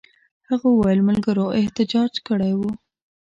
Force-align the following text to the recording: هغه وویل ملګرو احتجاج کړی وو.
هغه 0.49 0.67
وویل 0.71 1.01
ملګرو 1.09 1.45
احتجاج 1.59 2.13
کړی 2.27 2.53
وو. 2.55 2.71